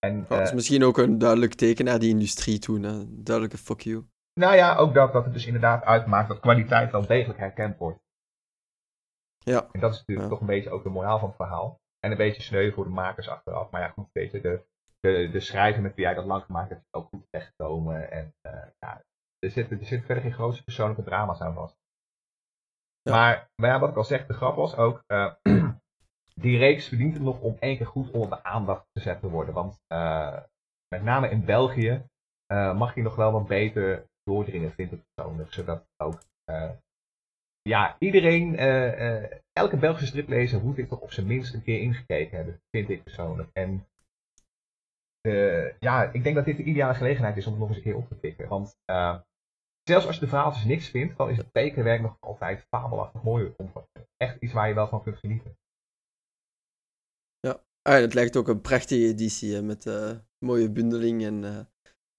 [0.07, 2.83] En, Dat is eh, misschien ook een duidelijk teken naar die industrie toen.
[2.83, 2.89] Hè.
[2.91, 4.07] Een Duidelijke fuck you.
[4.33, 7.99] Nou ja, ook dat, dat het dus inderdaad uitmaakt dat kwaliteit wel degelijk herkend wordt.
[9.37, 9.69] Ja.
[9.71, 10.33] En dat is natuurlijk Ja.
[10.33, 11.79] toch een beetje ook de moraal van het verhaal.
[11.99, 13.69] En een beetje sneu voor de makers achteraf.
[13.71, 14.65] Maar ja, goed, weet je, de,
[14.99, 18.11] de, de schrijver met wie jij dat lang gemaakt hebt, is ook goed terechtgekomen.
[18.11, 19.03] En eh, ja,
[19.39, 21.75] er zitten er zit verder geen grootste persoonlijke drama's aan vast.
[23.01, 23.11] Ja.
[23.11, 25.33] Maar, maar ja, wat ik al zeg, de grap was ook, eh,
[26.39, 29.53] die reeks verdient het nog om één keer goed onder de aandacht gezet te worden.
[29.53, 30.37] Want eh,
[30.87, 32.03] met name in België
[32.45, 35.53] eh, mag je nog wel wat beter doordringen, vind ik persoonlijk.
[35.53, 36.69] Zodat ook eh,
[37.61, 38.57] ja, iedereen,
[39.53, 43.03] elke Belgische striplezer moet dit toch op zijn minst een keer ingekeken hebben, vind ik
[43.03, 43.49] persoonlijk.
[43.53, 43.87] En
[45.79, 47.95] ja, ik denk dat dit de ideale gelegenheid is om het nog eens een keer
[47.95, 48.47] op te pikken.
[48.47, 48.77] Want
[49.83, 53.55] zelfs als je de verhaaltjes niks vindt, dan is het tekenwerk nog altijd fabelachtig mooi.
[54.17, 55.57] Echt iets waar je wel van kunt genieten.
[57.87, 60.11] Ah, het lijkt ook een prachtige editie hè, met eh
[60.45, 61.57] mooie bundeling en, eh,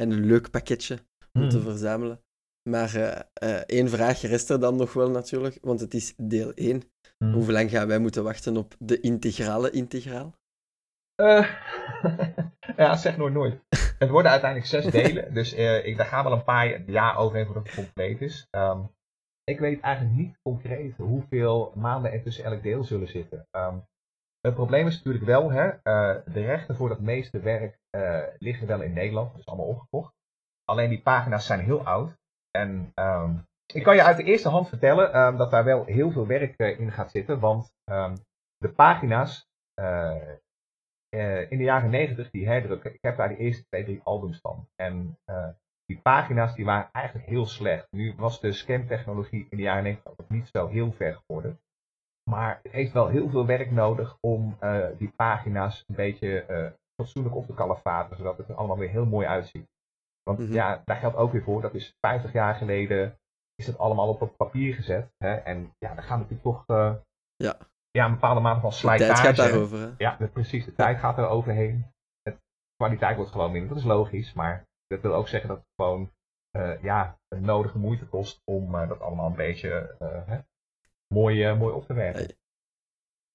[0.03, 0.99] en een leuk pakketje
[1.33, 2.23] om te verzamelen.
[2.71, 2.95] Maar
[3.33, 6.83] eh, één vraag rest er dan nog wel natuurlijk, want het is deel 1.
[7.19, 7.33] Mhm.
[7.33, 10.35] Hoe lang gaan wij moeten wachten op de integrale integraal?
[12.77, 13.61] Ja, zeg nooit nooit.
[13.99, 15.53] Het worden uiteindelijk zes delen, dus
[15.85, 18.47] ik, daar gaan wel een paar jaar overheen voordat het compleet is.
[18.51, 18.81] Ehm,
[19.45, 23.47] ik weet eigenlijk niet concreet hoeveel maanden er tussen elk deel zullen zitten.
[23.51, 23.77] Ehm,
[24.41, 28.67] het probleem is natuurlijk wel, hè, eh, de rechten voor dat meeste werk eh, liggen
[28.67, 30.15] wel in Nederland, is allemaal opgekocht.
[30.65, 32.17] Alleen die pagina's zijn heel oud.
[32.51, 33.37] En ehm,
[33.73, 36.57] ik kan je uit de eerste hand vertellen ehm, dat daar wel heel veel werk
[36.57, 38.17] eh, in gaat zitten, want ehm,
[38.57, 39.47] de pagina's
[41.49, 44.69] in de jaren negentig, die herdrukken, ik heb daar de eerste twee, drie albums van.
[44.77, 45.19] En
[45.87, 47.87] die pagina's die waren eigenlijk heel slecht.
[47.91, 51.61] Nu was de scan-technologie in de jaren negentig ook niet zo heel ver geworden.
[52.29, 56.71] Maar het heeft wel heel veel werk nodig om eh, die pagina's een beetje eh,
[57.01, 59.67] fatsoenlijk op te kalefateren, zodat het er allemaal weer heel mooi uitziet.
[60.23, 60.53] Want Mhm.
[60.53, 63.19] ja, daar geldt ook weer voor, dat is 50 jaar geleden,
[63.55, 65.09] is het allemaal op, op papier gezet.
[65.19, 65.35] Hè?
[65.35, 66.95] En ja, daar gaan natuurlijk toch eh,
[67.37, 67.57] Ja.
[67.91, 69.23] ja, een bepaalde mate van De slijtage.
[69.23, 69.79] tijd gaat daarover.
[69.79, 69.91] Hè?
[69.99, 70.65] Ja, de- precies.
[70.65, 71.87] De tijd gaat er overheen.
[72.23, 72.37] De
[72.77, 73.69] kwaliteit wordt gewoon minder.
[73.69, 74.33] Dat is logisch.
[74.33, 76.11] Maar dat wil ook zeggen dat het gewoon
[76.83, 80.39] ja, een nodige moeite kost om dat allemaal een beetje hè,
[81.15, 82.37] mooi, eh, mooi op te werken.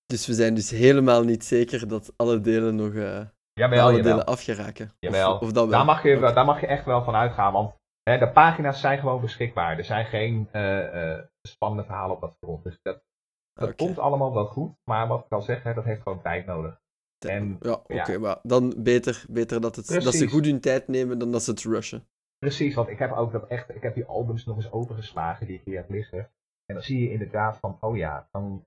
[0.05, 4.01] Dus we zijn dus helemaal niet zeker dat alle delen nog jawel, alle jawel.
[4.01, 4.91] delen afgeraken.
[4.99, 5.33] Jawel.
[5.33, 5.77] Of, of dat wel.
[5.77, 8.99] Daar, mag je, daar mag je echt wel van uitgaan, want hè, de pagina's zijn
[8.99, 9.77] gewoon beschikbaar.
[9.77, 12.63] Er zijn geen eh, eh, spannende verhalen op dat front.
[12.63, 16.21] Dus dat, komt allemaal wel goed, maar wat ik al zeg, hè, dat heeft gewoon
[16.21, 16.81] tijd nodig.
[17.25, 18.19] En Ja, oké, ja.
[18.19, 21.51] maar dan beter, beter dat, het, dat ze goed hun tijd nemen dan dat ze
[21.51, 22.07] het rushen.
[22.38, 25.55] Precies, want ik heb ook dat echt, ik heb die albums nog eens opengeslagen die
[25.55, 26.31] ik hier heb liggen.
[26.73, 28.65] En dan zie je inderdaad van, oh ja, toen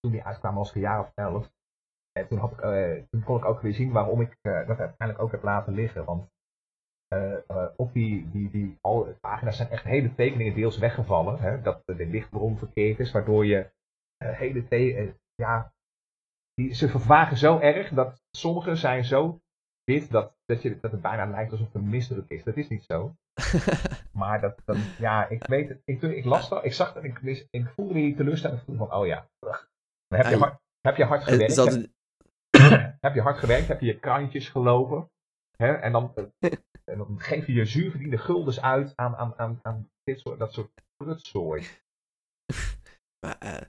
[0.00, 1.00] die uitkwamen was ik een jaar
[1.34, 1.52] of.
[2.12, 4.78] En toen, had ik, eh, toen kon ik ook weer zien waarom ik eh, dat
[4.78, 6.04] uiteindelijk ook heb laten liggen.
[6.04, 6.30] Want
[7.08, 11.38] eh, op die, die, die al, pagina's zijn echt hele tekeningen deels weggevallen.
[11.38, 13.70] Hè, dat de lichtbron verkeerd is, waardoor je
[14.24, 15.72] hele ja,
[16.54, 19.40] die, ze vervagen zo erg dat sommige zijn zo
[19.84, 22.44] wit dat, dat, je, dat het bijna lijkt alsof het een misdruk is.
[22.44, 23.14] Dat is niet zo.
[24.12, 25.80] Maar dat, dan, ja, ik weet het.
[25.84, 28.86] Ik, ik las dat, ik zag dat, ik, wist- ik voelde die teleurstelling ik voelde
[28.86, 29.28] van, oh ja,
[30.08, 31.54] heb je hard, heb je hard gewerkt,
[33.06, 35.10] heb je hard gewerkt, heb je je krantjes gelopen,
[35.56, 36.52] hè, en, dan, eh,
[36.92, 40.52] en dan geef je je zuurverdiende guldens uit aan, aan, aan, aan dit soort, dat
[40.52, 41.66] soort prutzooi.
[43.24, 43.60] maar, eh,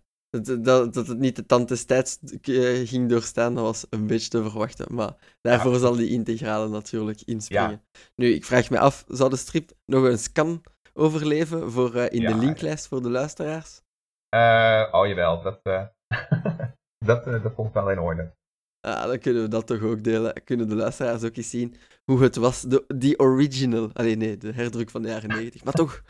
[0.43, 4.07] dat, dat, dat het niet de tand des tijds eh, ging doorstaan, dat was een
[4.07, 4.95] beetje te verwachten.
[4.95, 5.79] Maar daarvoor Ja.
[5.79, 7.81] zal die integrale natuurlijk inspringen.
[8.15, 12.21] Nu, ik vraag me af, zou de strip nog een scan overleven voor, eh, in
[12.21, 13.81] Ja, de linklijst voor de luisteraars?
[14.29, 15.85] Eh, oh jawel, dat, eh,
[17.05, 18.33] dat, dat ik wel in orde.
[18.81, 20.43] Ah, dan kunnen we dat toch ook delen.
[20.43, 22.61] Kunnen de luisteraars ook eens zien hoe het was.
[22.61, 23.89] De, die original.
[23.93, 25.63] Alleen nee, de herdruk van de jaren 90.
[25.63, 26.01] Maar toch,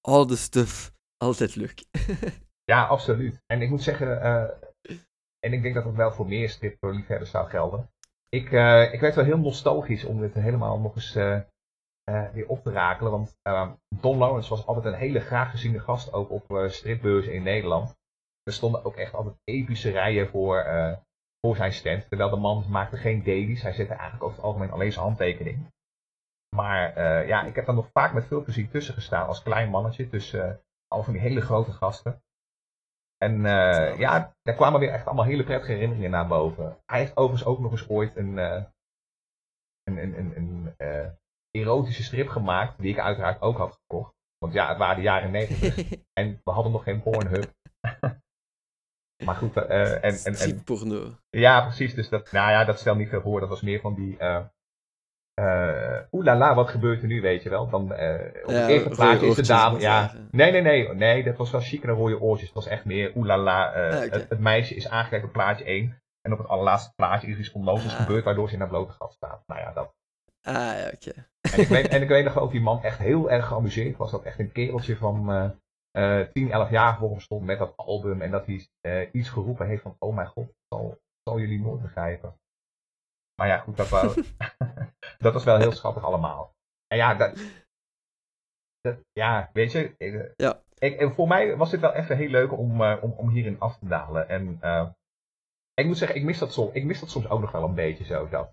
[0.00, 0.92] all the stuff.
[1.16, 1.82] Altijd leuk.
[2.70, 3.42] Ja, absoluut.
[3.46, 4.42] En ik moet zeggen, eh,
[5.38, 7.90] en ik denk dat het wel voor meer stripliefhebbers zou gelden.
[8.28, 11.40] Ik, eh, ik werd wel heel nostalgisch om dit helemaal nog eens eh,
[12.32, 13.12] weer op te rakelen.
[13.12, 13.36] Want
[14.00, 17.96] Don Lawrence was altijd een hele graag geziene gast ook op stripbeurzen in Nederland.
[18.42, 20.64] Er stonden ook echt altijd epische rijen voor,
[21.40, 22.08] voor zijn stand.
[22.08, 23.62] Terwijl de man maakte geen dailies.
[23.62, 25.66] Hij zette eigenlijk over het algemeen alleen zijn handtekening.
[26.56, 30.08] Maar ja, ik heb daar nog vaak met veel plezier tussen gestaan als klein mannetje.
[30.08, 32.22] Tussen al van die hele grote gasten.
[33.24, 36.78] En eh, ja, daar kwamen weer echt allemaal hele prettige herinneringen naar boven.
[36.86, 38.64] Hij heeft overigens ook nog eens ooit een, eh,
[39.82, 41.08] een, een, een, een eh,
[41.50, 44.14] erotische strip gemaakt, die ik uiteraard ook had gekocht.
[44.38, 47.52] Want ja, het waren de jaren 90 en we hadden nog geen Pornhub.
[49.26, 50.64] maar goed, en, en, en,
[51.30, 51.94] ja, precies.
[51.94, 53.40] Dus dat, nou ja, dat stelt niet veel voor.
[53.40, 54.16] Dat was meer van die.
[55.40, 57.68] Eh eh oelala, wat gebeurt er nu, weet je wel?
[57.68, 59.78] Dan, eh op het eerste plaatje is de dame.
[59.80, 62.46] Ja, nee, nee, nee, nee, dat was wel chic en rode oortjes.
[62.48, 63.72] Het was echt meer oelala.
[63.72, 64.26] eh Ah, oké.
[64.28, 65.98] het, meisje is aangereikt op plaatje 1.
[66.22, 68.00] En op het allerlaatste plaatje is iets onnozels Ah.
[68.00, 69.42] gebeurd, waardoor ze in haar blote gat staat.
[69.46, 69.94] Nou ja, dat.
[70.42, 71.28] Ah, ja, oké.
[71.52, 74.10] En ik, weet, en ik weet nog ook, die man echt heel erg geamuseerd was.
[74.10, 75.32] Dat echt een kereltje van
[75.92, 78.20] eh 10, 11 jaar voor hem stond met dat album.
[78.22, 81.60] En dat hij eh, iets geroepen heeft van, oh mijn god, ik zal, zal jullie
[81.60, 82.34] nooit begrijpen.
[83.40, 84.14] Maar ja, goed, dat, wou-
[85.20, 86.54] dat was wel heel schattig allemaal.
[86.86, 87.38] En ja, dat,
[88.80, 90.62] dat, ja weet je, ik, Ja.
[90.78, 93.60] ik, en voor mij was dit wel even heel leuk om, eh, om, om hierin
[93.60, 94.28] af te dalen.
[94.28, 94.88] En eh,
[95.74, 97.74] ik moet zeggen, ik mis, dat soms, ik mis dat soms ook nog wel een
[97.74, 98.28] beetje zo.
[98.28, 98.52] Dat.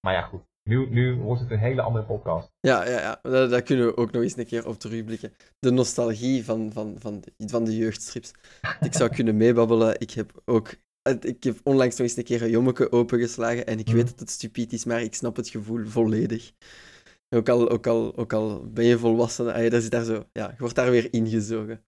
[0.00, 0.42] Maar ja, goed.
[0.68, 2.50] Nu, nu wordt het een hele andere podcast.
[2.60, 3.18] Ja, ja, ja.
[3.22, 5.34] Daar, daar kunnen we ook nog eens een keer op terugblikken.
[5.58, 8.32] De nostalgie van, van, van, de, van de jeugdstrips.
[8.80, 10.00] Ik zou kunnen meebabbelen.
[10.00, 10.74] Ik heb ook...
[11.20, 13.96] Ik heb onlangs nog eens een keer een jommeke opengeslagen en ik Mhm.
[13.96, 16.52] weet dat het stupid is, maar ik snap het gevoel volledig.
[17.30, 20.56] Ook al, ook al, ook al ben je volwassen, ah, zit daar zo, ja, je
[20.58, 21.84] wordt daar weer ingezogen.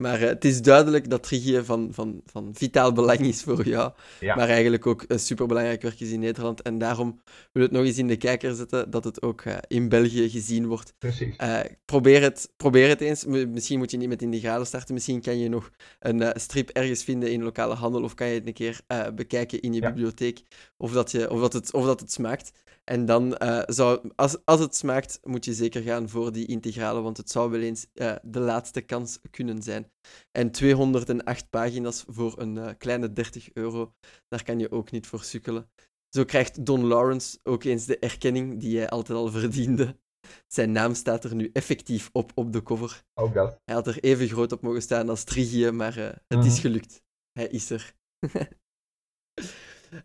[0.00, 3.92] Maar eh, het is duidelijk dat Trigie van, van, van vitaal belang is voor jou.
[4.20, 4.34] Ja.
[4.36, 6.62] Maar eigenlijk ook een superbelangrijk werk is in Nederland.
[6.62, 7.20] En daarom
[7.52, 10.30] wil ik het nog eens in de kijker zetten dat het ook eh, in België
[10.30, 10.94] gezien wordt.
[10.98, 11.36] Precies.
[11.36, 13.24] Eh, probeer, het, probeer het eens.
[13.24, 14.94] Misschien moet je niet met Integrale starten.
[14.94, 18.02] Misschien kan je nog een strip ergens vinden in lokale handel.
[18.02, 18.80] Of kan je het een keer
[19.14, 19.88] bekijken in je Ja.
[19.88, 20.42] bibliotheek.
[20.76, 22.52] Of dat, je, of, dat het, of dat het smaakt.
[22.84, 27.00] En dan eh, zou, als, als het smaakt, moet je zeker gaan voor die integrale.
[27.00, 29.92] Want het zou wel eens eh, de laatste kans kunnen zijn.
[30.32, 33.94] En 208 pagina's voor een eh, kleine 30 euro.
[34.28, 35.70] Daar kan je ook niet voor sukkelen.
[36.08, 39.98] Zo krijgt Don Lawrence ook eens de erkenning die hij altijd al verdiende.
[40.46, 43.04] Zijn naam staat er nu effectief op op de cover.
[43.14, 43.60] Ook dat.
[43.64, 45.96] Hij had er even groot op mogen staan als Trigie, maar
[46.28, 46.60] het is Mhm.
[46.60, 47.02] gelukt.
[47.32, 47.94] Hij is er.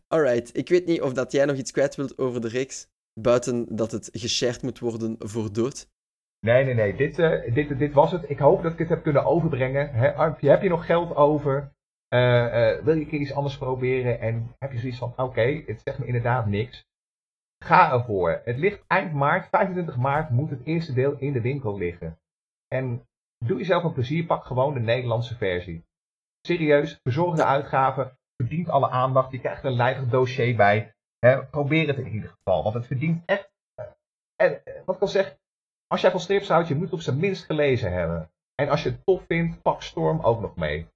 [0.07, 3.75] Alright, ik weet niet of dat jij nog iets kwijt wilt over de reeks, buiten
[3.75, 5.87] dat het geshared moet worden voor dood.
[6.39, 6.95] Nee, nee, nee.
[6.95, 8.29] Dit, eh, dit, dit was het.
[8.29, 9.89] Ik hoop dat ik het heb kunnen overbrengen.
[9.93, 11.73] Heb, je, nog geld over?
[12.07, 14.19] Eh, eh, wil je een keer iets anders proberen?
[14.19, 16.85] En heb je zoiets van, oké, het zegt me inderdaad niks.
[17.63, 18.41] Ga ervoor.
[18.43, 22.19] Het ligt eind maart, 25 maart, moet het eerste deel in de winkel liggen.
[22.67, 23.07] En
[23.45, 25.85] doe jezelf een plezier, pak gewoon de Nederlandse versie.
[26.41, 28.17] Serieus, verzorgde uitgaven.
[28.35, 29.31] Verdient alle aandacht.
[29.31, 30.95] Je krijgt een lijvig dossier bij.
[31.19, 33.49] Hè, probeer het in ieder geval, want het verdient echt.
[34.35, 35.37] en eh, wat ik al zeg,
[35.87, 38.31] als jij van strips houdt, je moet het op zijn minst gelezen hebben.
[38.55, 40.87] En als je het tof vindt, pak Storm ook nog mee.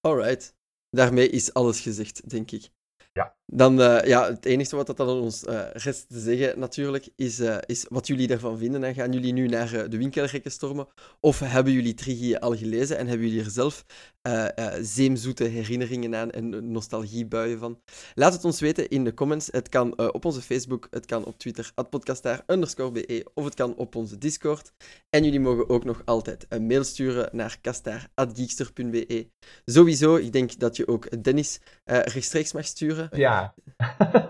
[0.00, 0.56] Alright.
[0.90, 2.70] Daarmee is alles gezegd, denk ik.
[3.12, 3.37] Ja.
[3.52, 7.40] Dan, eh, ja, het enige wat dat dan ons eh, rest te zeggen natuurlijk, is,
[7.40, 8.84] eh, is wat jullie ervan vinden.
[8.84, 10.86] En gaan jullie nu naar de winkelrekken stormen?
[11.20, 13.84] Of hebben jullie Trigie al gelezen en hebben jullie er zelf
[14.80, 17.80] zeemzoete herinneringen aan en nostalgiebuien van?
[18.14, 19.48] Laat het ons weten in de comments.
[19.50, 23.76] Het kan op onze Facebook, het kan op Twitter, podcastaar underscore be, of het kan
[23.76, 24.72] op onze Discord.
[25.10, 29.28] En jullie mogen ook nog altijd een mail sturen naar kastaar.geekster.be.
[29.64, 33.08] Sowieso, ik denk dat je ook Dennis rechtstreeks mag sturen.
[33.12, 33.37] Ja,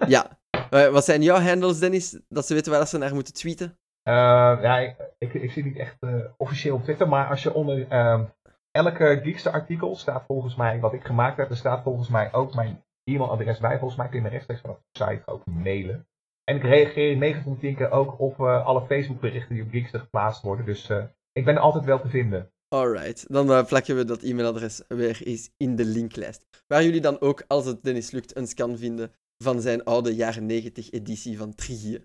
[0.06, 0.26] Ja.
[0.70, 2.20] Eh, wat zijn jouw handles, Dennis?
[2.28, 3.78] Dat ze weten waar ze naar moeten tweeten?
[4.02, 4.14] Eh,
[4.62, 4.78] ja,
[5.18, 8.24] ik, ik, zit niet echt eh, officieel op Twitter, maar als je onder ehm,
[8.70, 12.54] elke Geekster artikel staat volgens mij wat ik gemaakt heb, er staat volgens mij ook
[12.54, 13.78] mijn e-mailadres bij.
[13.78, 16.06] Volgens mij kun je me rechtstreeks vanaf de site ook mailen.
[16.44, 19.70] En ik reageer 9 van de 10 keer ook op alle Facebook berichten die op
[19.70, 20.64] Geekster geplaatst worden.
[20.64, 20.90] Dus
[21.32, 22.52] ik ben er altijd wel te vinden.
[22.68, 26.44] Alright, dan eh, plakken we dat e-mailadres weer eens in de linklijst.
[26.66, 29.12] Waar jullie dan ook, als het Dennis lukt, een scan vinden
[29.44, 32.00] van zijn oude jaren 90 editie van Trigie.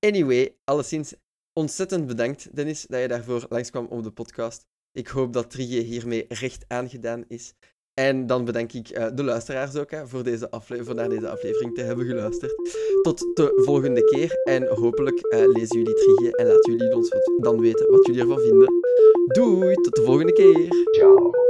[0.00, 1.14] Anyway, alleszins
[1.52, 4.66] ontzettend bedankt, Dennis, dat je daarvoor langskwam op de podcast.
[4.92, 7.52] Ik hoop dat Trigie hiermee recht aangedaan is.
[7.94, 11.74] En dan bedank ik eh, de luisteraars ook hè, voor, deze voor naar deze aflevering
[11.74, 12.54] te hebben geluisterd.
[13.02, 17.32] Tot de volgende keer en hopelijk eh, lezen jullie Trigie en laten jullie ons wat-
[17.42, 18.72] dan weten wat jullie ervan vinden.
[19.34, 20.68] Doei, tot de volgende keer.
[20.94, 21.47] Ciao.